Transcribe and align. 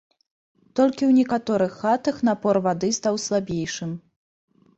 Толькі 0.77 0.97
ў 0.97 1.11
некаторых 1.19 1.75
хатах 1.81 2.15
напор 2.29 2.61
вады 2.69 2.89
стаў 3.01 3.21
слабейшым. 3.27 3.95